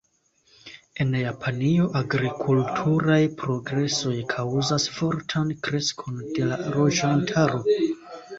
[1.03, 7.63] En Japanio, agrikulturaj progresoj kaŭzas fortan kreskon de la loĝantaro.